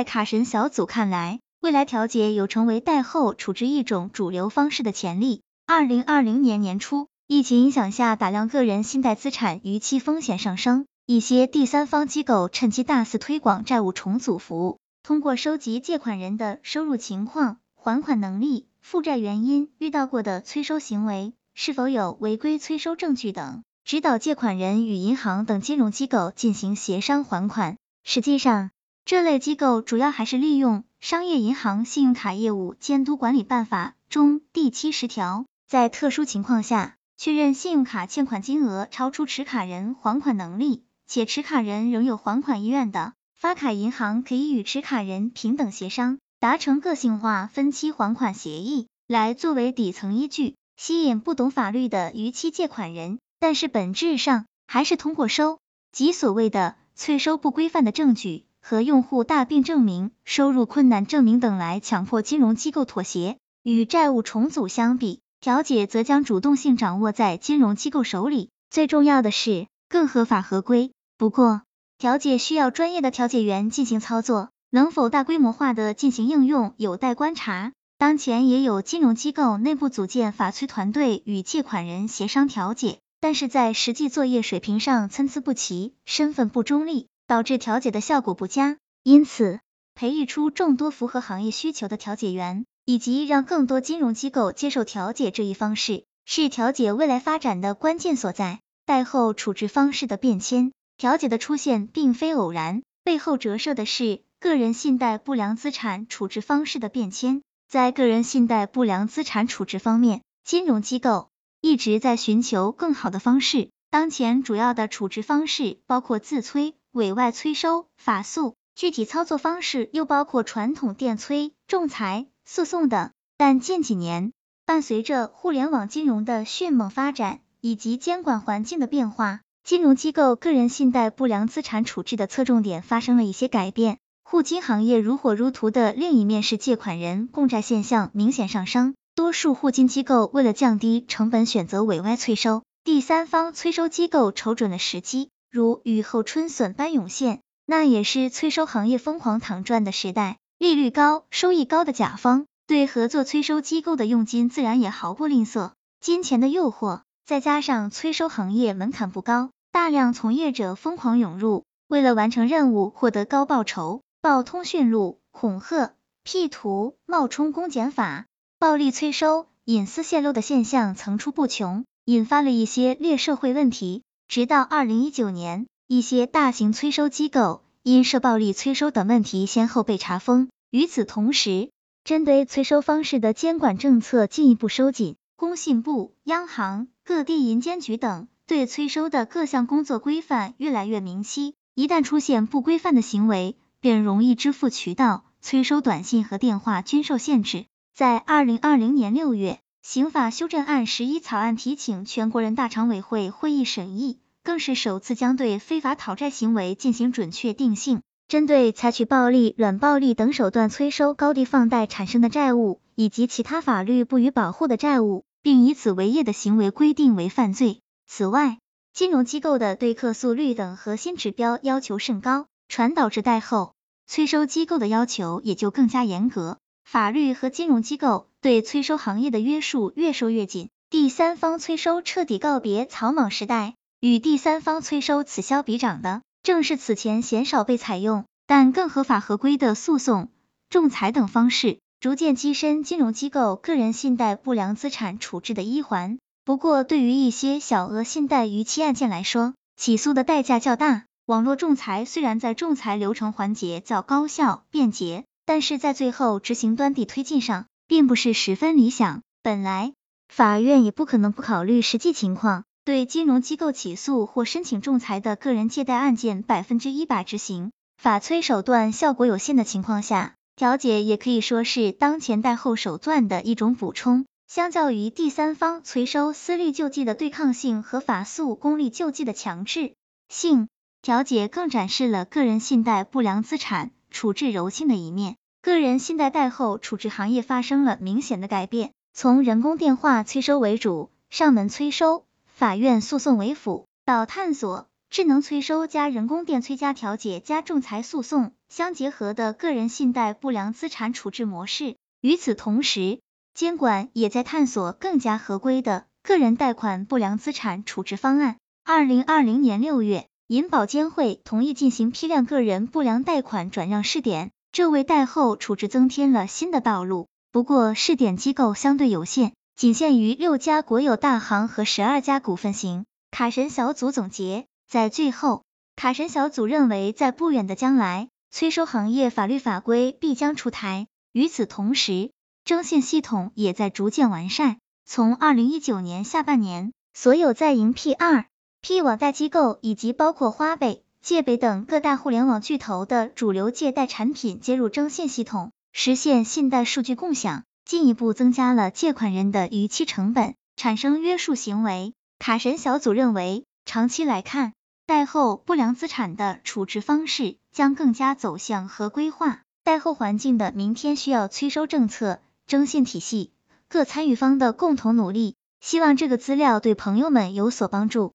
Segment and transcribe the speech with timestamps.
[0.00, 5.42] 在卡神小组看来，未来调解有成为贷后处置一种主流方式的潜力。
[5.66, 27.76] 二零二零年年初，疫情影响下，大量个人信贷资产逾期风险上升，一些第三方机构趁机大肆推广债务重组服务，通过收集借款人的收入情况、还款能力、负债原因、遇到过的催收行为、是否有违规催收证据等，指导借款人与银行等金融机构进行协商还款。
[28.02, 28.70] 实际上，
[29.10, 35.46] 这类机构主要还是利用《商业银行信用卡业务监督管理办法》中第七十条。
[35.66, 53.18] 在特殊情况下，确认信用卡欠款金额超出持卡人还款能力，且持卡人仍有还款意愿的，发卡银行可以与持卡人平等协商，达成个性化分期还款协议，来作为底层依据，吸引不懂法律的逾期借款人。
[53.40, 55.58] 但是本质上还是通过收
[55.90, 63.38] 集所谓的催收不规范的证据和用户大病证明、收入困难证明等来强迫金融机构妥协。
[63.62, 70.92] 与债务重组相比，调解则将主动性掌握在金融机构手里，最重要的是更合法合规。
[71.18, 71.62] 不过，
[71.98, 77.72] 调解需要专业的调解员进行操作，能否大规模化的进行应用有待观察。
[77.98, 88.76] 当前也有金融机构内部组建法催团队与借款人协商调解，但是在实际作业水平上参差不齐，身份不中立，导致调解的效果不佳。
[89.04, 89.60] 因此，
[89.94, 92.64] 培育出众多符合行业需求的调解员。
[92.86, 98.58] 以及让更多金融机构接受调解这一方式，是调解未来发展的关键所在。
[98.84, 107.42] 贷后处置方式的变迁，调解的出现并非偶然，背后折射的是个人信贷不良资产处置方式的变迁。
[107.68, 111.28] 在个人信贷不良资产处置方面，金融机构
[111.60, 113.70] 一直在寻求更好的方式。
[113.88, 122.26] 当前主要的处置方式包括自催、委外催收、法诉，具体操作方式又包括传统电催、仲裁。
[122.44, 124.32] 诉讼等，但近几年
[124.66, 133.98] 伴随着互联网金融的迅猛发展以及监管环境的变化，金融机构个人信贷不良资产处置的侧重点发生了一些改变。
[134.24, 150.38] 互金行业如火如荼的另一面是借款人共债现象明显上升，多数互金机构为了降低成本，选择委外催收，第三方催收机构瞅准了时机，如雨后春笋般涌现，那也是催收行业疯狂躺赚的时代。
[150.58, 155.72] 利率高、收益高的甲方，对合作催收机构的佣金自然也毫不吝啬。
[156.00, 168.26] 金钱的诱惑，再加上催收行业门槛不高，大量从业者疯狂涌入，为了完成任务获得高报酬，报通讯录、恐吓、P 图、冒充公检法、
[168.60, 174.04] 暴力催收、隐私泄露的现象层出不穷，引发了一些劣社会问题。
[174.30, 177.64] 直到二零一九年，一些大型催收机构。
[177.82, 180.50] 因涉暴力催收等问题，先后被查封。
[180.70, 181.70] 与此同时，
[182.04, 191.54] 针对催收方式的监管政策进一步收紧，工信部、央行、各地银监局等对催收的各项工作规范越来越明晰。
[191.74, 197.64] 一旦出现不规范的行为，便容易支付渠道、催收短信和电话均受限制。
[197.92, 204.18] 在二零二零年六月，刑法修正案十一草案提请全国人大常委会会议审议。
[204.42, 217.80] 更是首次将对非法讨债行为进行准确定性，针对采取暴力、软暴力等手段催收高利放贷产生的债务，以及其他法律不予保护的债务，并以此为业的行为规定为犯罪。
[218.06, 218.58] 此外，
[218.94, 223.74] 金融机构的对客诉率等核心指标要求甚高，传导至贷后
[224.06, 233.74] 催收机构的要求也就更加严格，法律和金融机构对催收行业的约束越收越紧，第三方催收彻底告别草莽时代。
[234.00, 240.30] 与第三方催收此消彼长的，正是此前鲜少被采用但更合法合规的诉讼、
[240.70, 246.18] 仲裁等方式，逐渐跻身金融机构个人信贷不良资产处置的一环。
[246.46, 251.04] 不过，对于一些小额信贷逾期案件来说，起诉的代价较大。
[251.26, 259.22] 网络仲裁虽然在仲裁流程环节较高效便捷，但是在最后执行端地推进上，并不是十分理想。
[259.42, 259.94] 本来，
[260.28, 262.62] 法院也不可能不考虑实际情况。
[262.84, 274.24] 对金融机构起诉或申请仲裁的个人借贷案件百分之一百执行法催手段效果有限的情况下，调解也可以说是当前贷后手段的一种补充。
[274.46, 279.94] 相较于第三方催收私律救济的对抗性和法诉公利救济的强制
[280.28, 280.68] 性，
[281.02, 285.38] 调解更展示了个人信贷不良资产处置柔性的一面。
[285.62, 292.24] 个人信贷贷后处置行业发生了明显的改变，从人工电话催收为主，上门催收。
[292.46, 301.96] 法院诉讼为辅，到探索智能催收加人工电催加调解加仲裁诉讼相结合的个人信贷不良资产处置模式。
[302.22, 303.20] 与此同时，
[303.52, 308.56] 监管也在探索更加合规的个人贷款不良资产处置方案。
[308.82, 317.28] 二零二零年六月，银保监会同意进行批量个人不良贷款转让试点，这为贷后处置增添了新的道路。
[317.52, 323.04] 不过，试点机构相对有限，仅限于六家国有大行和十二家股份型。
[323.32, 325.64] 卡神小组总结，在最后，
[325.96, 331.08] 卡神小组认为，在不远的将来，催收行业法律法规必将出台。
[331.32, 332.30] 与此同时，
[332.64, 334.78] 征信系统也在逐渐完善。
[335.04, 338.46] 从二零一九年下半年，所有在营 P 二
[338.80, 345.70] P 网贷机构以及包括花呗、借呗等各大互联网巨头的主流借贷产品接入征信系统。
[345.92, 352.14] 实现信贷数据共享，进一步增加了借款人的逾期成本，产生约束行为。
[352.38, 354.72] 卡神小组认为，长期来看，
[355.06, 359.62] 贷后不良资产的处置方式将更加走向合规化。
[359.82, 363.50] 贷后环境的明天需要催收政策、征信体系
[363.88, 365.56] 各参与方的共同努力。
[365.80, 368.32] 希望这个资料对朋友们有所帮助。